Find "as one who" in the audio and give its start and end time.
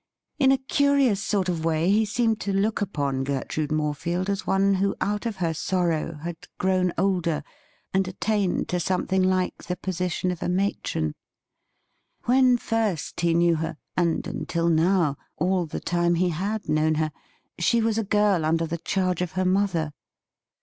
4.31-4.95